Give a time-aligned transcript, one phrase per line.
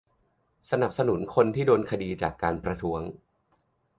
[0.71, 3.01] สนับสนุนคนที่โดนคดีจากการประท้วง